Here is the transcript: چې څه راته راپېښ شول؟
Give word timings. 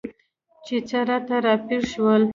چې 0.65 0.75
څه 0.87 0.99
راته 1.09 1.35
راپېښ 1.45 1.83
شول؟ 1.91 2.23